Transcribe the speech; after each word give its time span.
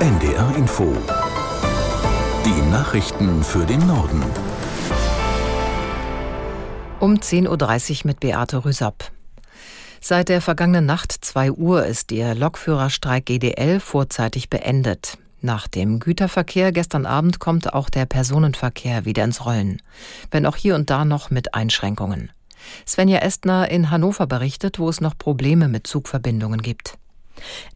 NDR 0.00 0.56
Info. 0.56 0.92
Die 2.44 2.70
Nachrichten 2.70 3.44
für 3.44 3.64
den 3.64 3.86
Norden. 3.86 4.22
Um 6.98 7.14
10.30 7.14 7.48
Uhr 7.48 8.08
mit 8.08 8.20
Beate 8.20 8.64
Rüsapp. 8.64 9.12
Seit 10.00 10.28
der 10.30 10.40
vergangenen 10.40 10.84
Nacht 10.84 11.12
2 11.12 11.52
Uhr 11.52 11.86
ist 11.86 12.10
der 12.10 12.34
Lokführerstreik 12.34 13.24
GDL 13.26 13.78
vorzeitig 13.78 14.50
beendet. 14.50 15.16
Nach 15.40 15.68
dem 15.68 16.00
Güterverkehr 16.00 16.72
gestern 16.72 17.06
Abend 17.06 17.38
kommt 17.38 17.72
auch 17.72 17.88
der 17.88 18.04
Personenverkehr 18.04 19.04
wieder 19.04 19.22
ins 19.22 19.46
Rollen, 19.46 19.80
wenn 20.32 20.44
auch 20.44 20.56
hier 20.56 20.74
und 20.74 20.90
da 20.90 21.04
noch 21.04 21.30
mit 21.30 21.54
Einschränkungen. 21.54 22.32
Svenja 22.86 23.20
Estner 23.20 23.70
in 23.70 23.90
Hannover 23.90 24.26
berichtet, 24.26 24.80
wo 24.80 24.88
es 24.88 25.00
noch 25.00 25.16
Probleme 25.16 25.68
mit 25.68 25.86
Zugverbindungen 25.86 26.62
gibt. 26.62 26.98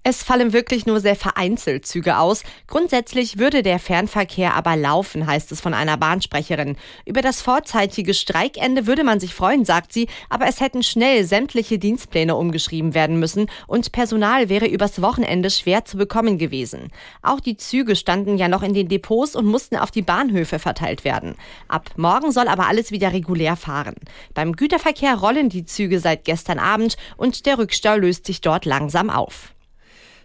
Es 0.02 0.22
fallen 0.22 0.52
wirklich 0.52 0.86
nur 0.86 1.00
sehr 1.00 1.16
vereinzelt 1.16 1.84
Züge 1.84 2.18
aus. 2.18 2.43
Grundsätzlich 2.66 3.39
würde 3.39 3.62
der 3.62 3.79
Fernverkehr 3.79 4.54
aber 4.54 4.75
laufen, 4.75 5.26
heißt 5.26 5.53
es 5.53 5.61
von 5.61 5.75
einer 5.75 5.99
Bahnsprecherin. 5.99 6.76
Über 7.04 7.21
das 7.21 7.43
vorzeitige 7.43 8.14
Streikende 8.14 8.86
würde 8.86 9.04
man 9.04 9.21
sich 9.21 9.35
freuen, 9.35 9.66
sagt 9.66 9.93
sie, 9.93 10.08
aber 10.30 10.46
es 10.46 10.61
hätten 10.61 10.82
schnell 10.82 11.25
sämtliche 11.25 11.79
Dienstpläne 11.79 12.36
umgeschrieben 12.36 12.94
werden 12.94 13.18
müssen 13.18 13.50
und 13.66 13.93
Personal 13.93 14.49
wäre 14.49 14.66
übers 14.66 15.02
Wochenende 15.02 15.50
schwer 15.50 15.85
zu 15.85 15.99
bekommen 15.99 16.38
gewesen. 16.38 16.90
Auch 17.22 17.40
die 17.40 17.58
Züge 17.58 17.94
standen 17.94 18.38
ja 18.38 18.49
noch 18.49 18.63
in 18.63 18.72
den 18.72 18.88
Depots 18.88 19.36
und 19.36 19.44
mussten 19.44 19.77
auf 19.77 19.90
die 19.90 20.02
Bahnhöfe 20.02 20.58
verteilt 20.58 21.04
werden. 21.04 21.35
Ab 21.68 21.90
morgen 21.96 22.32
soll 22.32 22.49
aber 22.49 22.66
alles 22.66 22.90
wieder 22.90 23.13
regulär 23.13 23.57
fahren. 23.57 23.96
Beim 24.32 24.57
Güterverkehr 24.57 25.16
rollen 25.16 25.50
die 25.50 25.66
Züge 25.66 26.00
seit 26.00 26.25
gestern 26.25 26.58
Abend 26.58 26.96
und 27.18 27.44
der 27.44 27.58
Rückstau 27.58 27.96
löst 27.96 28.25
sich 28.25 28.40
dort 28.40 28.64
langsam 28.64 29.11
auf. 29.11 29.52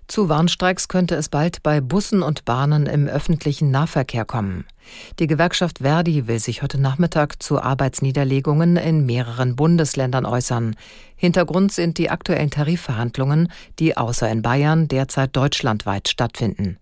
Zu 0.07 0.27
Warnstreiks 0.27 0.89
könnte 0.89 1.16
es 1.16 1.30
bald 1.30 1.63
bei 1.63 1.80
Bussen 1.80 2.23
und 2.23 2.45
Bahnen 2.45 2.85
im 2.85 3.07
öffentlichen 3.07 3.71
Nahverkehr 3.71 4.25
kommen. 4.25 4.66
Die 5.19 5.27
Gewerkschaft 5.27 5.80
Verdi 5.80 6.27
will 6.27 6.39
sich 6.39 6.61
heute 6.61 6.80
Nachmittag 6.80 7.41
zu 7.41 7.61
Arbeitsniederlegungen 7.61 8.75
in 8.75 9.05
mehreren 9.05 9.55
Bundesländern 9.55 10.25
äußern. 10.25 10.75
Hintergrund 11.16 11.72
sind 11.72 11.97
die 11.97 12.09
aktuellen 12.09 12.52
Tarifverhandlungen, 12.52 13.50
die 13.80 13.95
außer 13.95 14.30
in 14.30 14.42
Bayern 14.42 14.88
derzeit 14.88 15.36
deutschlandweit 15.36 16.09
stattfinden. 16.09 16.77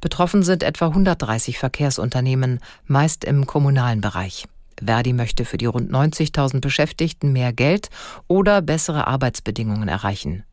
Betroffen 0.00 0.42
sind 0.42 0.62
etwa 0.62 0.86
130 0.88 1.58
Verkehrsunternehmen, 1.58 2.60
meist 2.86 3.24
im 3.24 3.46
kommunalen 3.46 4.00
Bereich. 4.00 4.46
Verdi 4.82 5.12
möchte 5.12 5.44
für 5.44 5.56
die 5.58 5.66
rund 5.66 5.90
90.000 5.90 6.60
Beschäftigten 6.60 7.32
mehr 7.32 7.52
Geld 7.52 7.88
oder 8.28 8.62
bessere 8.62 9.06
Arbeitsbedingungen 9.06 9.88
erreichen. 9.88 10.44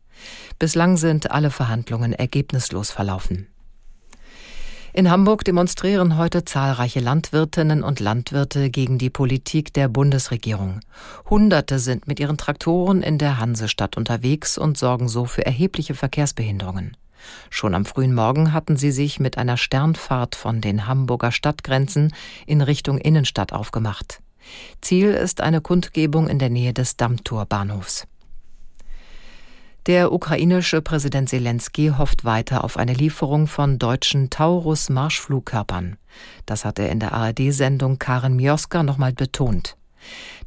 Bislang 0.60 0.98
sind 0.98 1.32
alle 1.32 1.52
Verhandlungen 1.52 2.14
ergebnislos 2.14 2.92
verlaufen. 2.92 3.48
In 4.96 5.10
Hamburg 5.10 5.44
demonstrieren 5.44 6.18
heute 6.18 6.46
zahlreiche 6.46 7.00
Landwirtinnen 7.00 7.82
und 7.82 8.00
Landwirte 8.00 8.70
gegen 8.70 9.00
die 9.00 9.10
Politik 9.10 9.74
der 9.74 9.88
Bundesregierung. 9.88 10.82
Hunderte 11.28 11.80
sind 11.80 12.08
mit 12.08 12.20
ihren 12.20 12.38
Traktoren 12.38 13.02
in 13.02 13.18
der 13.18 13.40
Hansestadt 13.40 13.98
unterwegs 13.98 14.56
und 14.60 14.78
sorgen 14.78 15.10
so 15.10 15.26
für 15.26 15.48
erhebliche 15.48 15.96
Verkehrsbehinderungen. 15.96 16.96
Schon 17.50 17.74
am 17.74 17.86
frühen 17.86 18.14
Morgen 18.14 18.54
hatten 18.54 18.78
sie 18.78 18.92
sich 18.92 19.20
mit 19.20 19.40
einer 19.40 19.58
Sternfahrt 19.58 20.36
von 20.36 20.62
den 20.62 20.86
Hamburger 20.86 21.32
Stadtgrenzen 21.32 22.14
in 22.46 22.62
Richtung 22.62 23.00
Innenstadt 23.00 23.52
aufgemacht. 23.52 24.22
Ziel 24.82 25.10
ist 25.10 25.42
eine 25.42 25.62
Kundgebung 25.62 26.28
in 26.28 26.38
der 26.38 26.50
Nähe 26.52 26.74
des 26.74 26.98
Dammtorbahnhofs. 26.98 28.06
Der 29.86 30.14
ukrainische 30.14 30.82
Präsident 30.82 31.28
Zelensky 31.28 31.92
hofft 31.98 32.24
weiter 32.24 32.64
auf 32.64 32.78
eine 32.78 32.94
Lieferung 32.94 33.48
von 33.48 33.80
deutschen 33.80 34.30
Taurus-Marschflugkörpern. 34.30 35.98
Das 36.46 36.64
hat 36.64 36.80
er 36.80 36.90
in 36.90 37.02
der 37.02 37.12
ARD-Sendung 37.12 38.00
Karen 38.00 38.38
Mioska 38.38 38.82
nochmal 38.82 39.12
betont. 39.12 39.76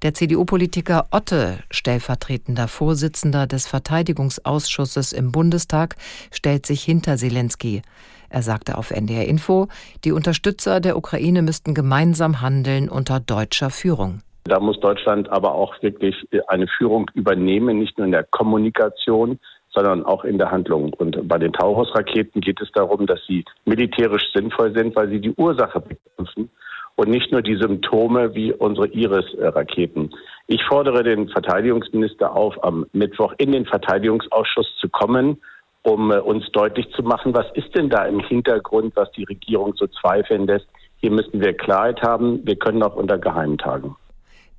Der 0.01 0.15
CDU-Politiker 0.15 1.09
Otte, 1.11 1.59
stellvertretender 1.71 2.67
Vorsitzender 2.67 3.47
des 3.47 3.67
Verteidigungsausschusses 3.67 5.13
im 5.13 5.33
Bundestag, 5.33 5.97
stellt 6.31 6.65
sich 6.65 6.83
hinter 6.83 7.19
Zelensky. 7.19 7.83
Er 8.31 8.43
sagte 8.43 8.79
auf 8.79 8.91
NDR 8.91 9.27
Info, 9.27 9.69
die 10.05 10.13
Unterstützer 10.13 10.81
der 10.81 10.97
Ukraine 10.97 11.43
müssten 11.43 11.75
gemeinsam 11.75 12.41
handeln 12.41 12.89
unter 12.89 13.21
deutscher 13.21 13.69
Führung. 13.69 14.23
Da 14.47 14.61
muss 14.61 14.79
Deutschland 14.79 15.29
aber 15.31 15.55
auch 15.55 15.75
wirklich 15.83 16.15
eine 16.47 16.69
Führung 16.69 17.11
übernehmen, 17.15 17.79
nicht 17.79 17.99
nur 17.99 18.07
in 18.07 18.13
der 18.13 18.25
Kommunikation, 18.25 19.39
sondern 19.71 20.05
auch 20.05 20.25
in 20.25 20.39
der 20.39 20.51
Handlung. 20.51 20.93
Und 20.95 21.29
bei 21.29 21.39
den 21.39 21.53
Taurus-Raketen 21.53 22.41
geht 22.41 22.61
es 22.61 22.71
darum, 22.73 23.07
dass 23.07 23.21
sie 23.27 23.45
militärisch 23.65 24.33
sinnvoll 24.35 24.73
sind, 24.73 24.95
weil 24.97 25.09
sie 25.11 25.21
die 25.21 25.33
Ursache 25.33 25.81
bekämpfen 25.81 26.51
und 26.95 27.09
nicht 27.09 27.31
nur 27.33 27.43
die 27.43 27.57
Symptome 27.57 28.35
wie 28.35 28.53
unsere 28.53 28.89
Iris-Raketen. 28.89 30.11
Ich 30.47 30.65
fordere 30.65 31.03
den 31.03 31.29
Verteidigungsminister 31.29 32.35
auf, 32.35 32.63
am 32.65 32.87
Mittwoch 32.93 33.35
in 33.39 33.53
den 33.53 33.67
Verteidigungsausschuss 33.67 34.77
zu 34.81 34.89
kommen, 34.89 35.43
um 35.83 36.11
äh, 36.11 36.19
uns 36.19 36.51
deutlich 36.53 36.89
zu 36.93 37.03
machen, 37.03 37.35
was 37.35 37.47
ist 37.55 37.77
denn 37.77 37.91
da 37.91 38.07
im 38.07 38.21
Hintergrund, 38.21 38.97
was 38.97 39.11
die 39.13 39.25
Regierung 39.25 39.75
so 39.77 39.87
zweifeln 39.89 40.47
lässt. 40.47 40.67
Hier 41.01 41.11
müssen 41.11 41.41
wir 41.41 41.53
Klarheit 41.53 42.01
haben. 42.03 42.47
Wir 42.47 42.57
können 42.57 42.83
auch 42.83 42.97
unter 42.97 43.19
Geheimen 43.19 43.59
tagen 43.59 43.95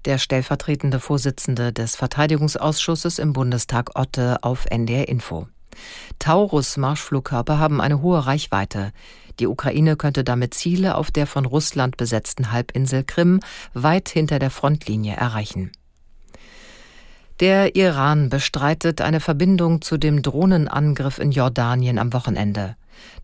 der 0.07 0.17
stellvertretende 0.17 1.01
Vorsitzende 1.01 1.73
des 1.73 1.97
Verteidigungsausschusses 1.97 3.19
im 3.19 3.33
Bundestag 3.33 3.91
Otte 3.99 4.37
auf 4.41 4.65
NDR 4.65 5.09
Info. 5.09 5.47
Taurus-Marschflugkörper 6.17 7.59
haben 7.59 7.81
eine 7.81 8.01
hohe 8.01 8.25
Reichweite. 8.25 8.93
Die 9.39 9.47
Ukraine 9.47 9.97
könnte 9.97 10.23
damit 10.23 10.53
Ziele 10.53 10.95
auf 10.95 11.11
der 11.11 11.27
von 11.27 11.45
Russland 11.45 11.97
besetzten 11.97 12.53
Halbinsel 12.53 13.03
Krim 13.03 13.41
weit 13.73 14.07
hinter 14.07 14.39
der 14.39 14.49
Frontlinie 14.49 15.15
erreichen. 15.15 15.71
Der 17.39 17.75
Iran 17.75 18.29
bestreitet 18.29 18.99
eine 18.99 19.19
Verbindung 19.19 19.83
zu 19.83 19.97
dem 19.97 20.23
Drohnenangriff 20.23 21.19
in 21.19 21.31
Jordanien 21.31 21.99
am 21.99 22.11
Wochenende. 22.11 22.75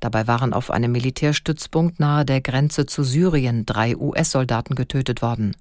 Dabei 0.01 0.27
waren 0.27 0.53
auf 0.53 0.69
einem 0.69 0.91
Militärstützpunkt 0.91 1.99
nahe 1.99 2.23
der 2.23 2.39
Grenze 2.39 2.85
zu 2.85 3.03
Syrien 3.03 3.65
drei 3.65 3.97
US-Soldaten 3.97 4.75
getötet 4.75 5.23
worden. 5.23 5.55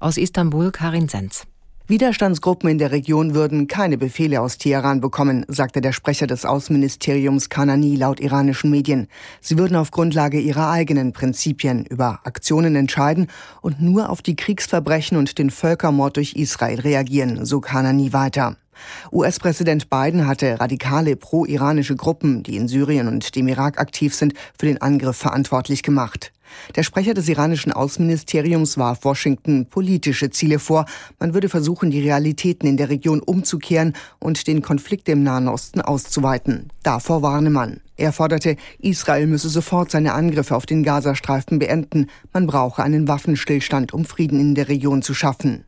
Aus 0.00 0.16
Istanbul 0.16 0.70
Karin 0.70 1.08
Senz. 1.08 1.46
Widerstandsgruppen 1.90 2.70
in 2.70 2.78
der 2.78 2.92
Region 2.92 3.34
würden 3.34 3.66
keine 3.66 3.98
Befehle 3.98 4.40
aus 4.42 4.58
Teheran 4.58 5.00
bekommen, 5.00 5.44
sagte 5.48 5.80
der 5.80 5.90
Sprecher 5.90 6.28
des 6.28 6.44
Außenministeriums 6.44 7.48
Kanani 7.48 7.96
laut 7.96 8.20
iranischen 8.20 8.70
Medien. 8.70 9.08
Sie 9.40 9.58
würden 9.58 9.76
auf 9.76 9.90
Grundlage 9.90 10.38
ihrer 10.38 10.70
eigenen 10.70 11.12
Prinzipien 11.12 11.84
über 11.84 12.20
Aktionen 12.22 12.76
entscheiden 12.76 13.26
und 13.60 13.82
nur 13.82 14.08
auf 14.08 14.22
die 14.22 14.36
Kriegsverbrechen 14.36 15.18
und 15.18 15.36
den 15.36 15.50
Völkermord 15.50 16.16
durch 16.16 16.34
Israel 16.34 16.78
reagieren, 16.78 17.44
so 17.44 17.60
Kanani 17.60 18.12
weiter. 18.12 18.56
US-Präsident 19.12 19.90
Biden 19.90 20.26
hatte 20.26 20.60
radikale 20.60 21.16
pro-iranische 21.16 21.96
Gruppen, 21.96 22.42
die 22.42 22.56
in 22.56 22.68
Syrien 22.68 23.08
und 23.08 23.34
dem 23.34 23.48
Irak 23.48 23.78
aktiv 23.78 24.14
sind, 24.14 24.34
für 24.58 24.66
den 24.66 24.80
Angriff 24.80 25.16
verantwortlich 25.16 25.82
gemacht. 25.82 26.32
Der 26.74 26.82
Sprecher 26.82 27.14
des 27.14 27.28
iranischen 27.28 27.72
Außenministeriums 27.72 28.76
warf 28.78 29.04
Washington 29.04 29.66
politische 29.66 30.30
Ziele 30.30 30.58
vor. 30.58 30.86
Man 31.18 31.34
würde 31.34 31.48
versuchen, 31.48 31.90
die 31.90 32.00
Realitäten 32.00 32.66
in 32.66 32.76
der 32.76 32.88
Region 32.88 33.20
umzukehren 33.20 33.94
und 34.18 34.46
den 34.46 34.62
Konflikt 34.62 35.08
im 35.08 35.22
Nahen 35.22 35.48
Osten 35.48 35.80
auszuweiten. 35.80 36.68
Davor 36.82 37.22
warne 37.22 37.50
man. 37.50 37.80
Er 37.96 38.12
forderte, 38.12 38.56
Israel 38.78 39.26
müsse 39.26 39.48
sofort 39.48 39.90
seine 39.90 40.14
Angriffe 40.14 40.56
auf 40.56 40.66
den 40.66 40.82
Gazastreifen 40.82 41.58
beenden. 41.58 42.06
Man 42.32 42.46
brauche 42.46 42.82
einen 42.82 43.08
Waffenstillstand, 43.08 43.92
um 43.92 44.04
Frieden 44.04 44.40
in 44.40 44.54
der 44.54 44.68
Region 44.68 45.02
zu 45.02 45.14
schaffen. 45.14 45.64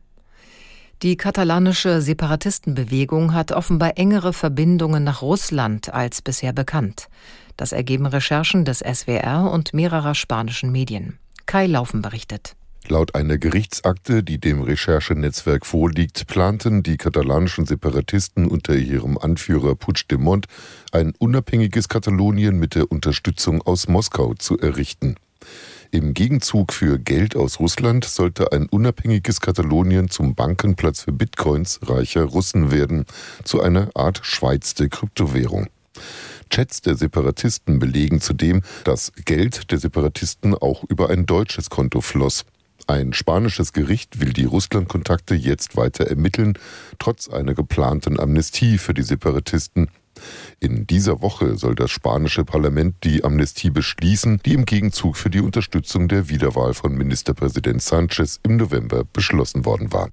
Die 1.03 1.17
katalanische 1.17 2.01
Separatistenbewegung 2.01 3.33
hat 3.33 3.51
offenbar 3.51 3.97
engere 3.97 4.31
Verbindungen 4.31 5.03
nach 5.03 5.21
Russland 5.21 5.93
als 5.93 6.21
bisher 6.21 6.53
bekannt. 6.53 7.09
Das 7.57 7.73
ergeben 7.73 8.05
Recherchen 8.05 8.63
des 8.63 8.79
SWR 8.79 9.51
und 9.51 9.73
mehrerer 9.73 10.15
spanischen 10.15 10.71
Medien. 10.71 11.19
Kai 11.45 11.67
Laufen 11.67 12.01
berichtet. 12.01 12.55
Laut 12.87 13.15
einer 13.15 13.37
Gerichtsakte, 13.37 14.23
die 14.23 14.39
dem 14.39 14.61
Recherchenetzwerk 14.61 15.65
vorliegt, 15.65 16.25
planten 16.27 16.83
die 16.83 16.95
katalanischen 16.95 17.65
Separatisten 17.65 18.47
unter 18.47 18.73
ihrem 18.73 19.17
Anführer 19.17 19.75
Puigdemont 19.75 20.45
ein 20.93 21.13
unabhängiges 21.19 21.89
Katalonien 21.89 22.57
mit 22.57 22.75
der 22.75 22.89
Unterstützung 22.89 23.61
aus 23.61 23.89
Moskau 23.89 24.35
zu 24.35 24.57
errichten. 24.57 25.15
Im 25.91 26.13
Gegenzug 26.13 26.73
für 26.73 26.97
Geld 26.97 27.35
aus 27.35 27.59
Russland 27.59 28.05
sollte 28.05 28.51
ein 28.51 28.67
unabhängiges 28.67 29.41
Katalonien 29.41 30.09
zum 30.09 30.33
Bankenplatz 30.33 31.01
für 31.01 31.11
Bitcoins 31.11 31.79
reicher 31.83 32.23
Russen 32.23 32.71
werden, 32.71 33.05
zu 33.43 33.61
einer 33.61 33.89
Art 33.93 34.21
Schweiz 34.23 34.73
der 34.73 34.89
Kryptowährung. 34.89 35.67
Chats 36.49 36.81
der 36.81 36.95
Separatisten 36.95 37.79
belegen 37.79 38.21
zudem, 38.21 38.61
dass 38.83 39.11
Geld 39.25 39.71
der 39.71 39.77
Separatisten 39.79 40.55
auch 40.55 40.83
über 40.83 41.09
ein 41.09 41.25
deutsches 41.25 41.69
Konto 41.69 42.01
floss. 42.01 42.45
Ein 42.87 43.13
spanisches 43.13 43.71
Gericht 43.71 44.19
will 44.19 44.33
die 44.33 44.45
Russlandkontakte 44.45 45.35
jetzt 45.35 45.77
weiter 45.77 46.07
ermitteln, 46.07 46.57
trotz 46.99 47.29
einer 47.29 47.53
geplanten 47.53 48.19
Amnestie 48.19 48.77
für 48.77 48.93
die 48.93 49.03
Separatisten. 49.03 49.89
In 50.59 50.87
dieser 50.87 51.21
Woche 51.21 51.57
soll 51.57 51.75
das 51.75 51.91
spanische 51.91 52.45
Parlament 52.45 52.95
die 53.03 53.23
Amnestie 53.23 53.69
beschließen, 53.69 54.39
die 54.45 54.53
im 54.53 54.65
Gegenzug 54.65 55.17
für 55.17 55.29
die 55.29 55.41
Unterstützung 55.41 56.07
der 56.07 56.29
Wiederwahl 56.29 56.73
von 56.73 56.93
Ministerpräsident 56.93 57.81
Sanchez 57.81 58.39
im 58.43 58.57
November 58.57 59.03
beschlossen 59.03 59.65
worden 59.65 59.91
war. 59.91 60.09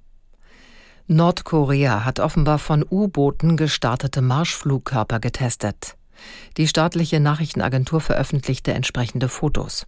Nordkorea 1.07 2.05
hat 2.05 2.19
offenbar 2.19 2.59
von 2.59 2.85
U-Booten 2.89 3.57
gestartete 3.57 4.21
Marschflugkörper 4.21 5.19
getestet. 5.19 5.97
Die 6.57 6.67
staatliche 6.67 7.19
Nachrichtenagentur 7.19 7.99
veröffentlichte 7.99 8.73
entsprechende 8.73 9.27
Fotos. 9.27 9.87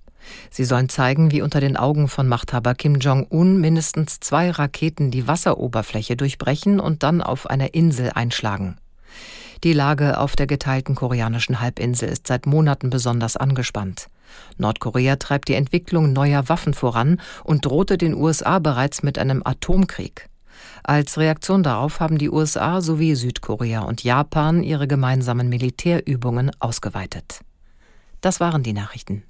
Sie 0.49 0.63
sollen 0.63 0.89
zeigen, 0.89 1.31
wie 1.31 1.41
unter 1.41 1.59
den 1.59 1.77
Augen 1.77 2.07
von 2.07 2.27
Machthaber 2.27 2.75
Kim 2.75 2.95
Jong-un 2.95 3.59
mindestens 3.59 4.19
zwei 4.19 4.51
Raketen 4.51 5.11
die 5.11 5.27
Wasseroberfläche 5.27 6.15
durchbrechen 6.15 6.79
und 6.79 7.03
dann 7.03 7.21
auf 7.21 7.49
einer 7.49 7.73
Insel 7.73 8.11
einschlagen. 8.11 8.77
Die 9.63 9.73
Lage 9.73 10.19
auf 10.19 10.35
der 10.35 10.45
geteilten 10.45 10.93
koreanischen 10.93 11.61
Halbinsel 11.61 12.09
ist 12.09 12.27
seit 12.27 12.45
Monaten 12.45 12.89
besonders 12.89 13.37
angespannt. 13.37 14.07
Nordkorea 14.57 15.15
treibt 15.15 15.47
die 15.47 15.53
Entwicklung 15.53 16.11
neuer 16.11 16.49
Waffen 16.49 16.73
voran 16.73 17.21
und 17.45 17.65
drohte 17.65 17.97
den 17.97 18.13
USA 18.13 18.59
bereits 18.59 19.03
mit 19.03 19.17
einem 19.17 19.41
Atomkrieg. 19.45 20.29
Als 20.83 21.17
Reaktion 21.17 21.63
darauf 21.63 22.01
haben 22.01 22.17
die 22.17 22.29
USA 22.29 22.81
sowie 22.81 23.15
Südkorea 23.15 23.83
und 23.83 24.03
Japan 24.03 24.63
ihre 24.63 24.87
gemeinsamen 24.87 25.47
Militärübungen 25.47 26.51
ausgeweitet. 26.59 27.39
Das 28.19 28.41
waren 28.41 28.63
die 28.63 28.73
Nachrichten. 28.73 29.23